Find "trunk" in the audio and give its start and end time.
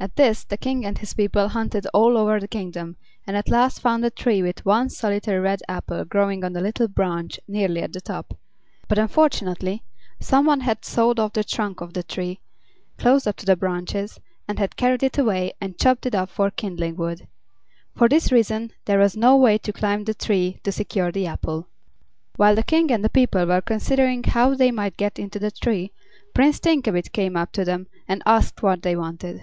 11.42-11.80